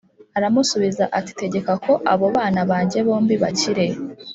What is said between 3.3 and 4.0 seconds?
bakire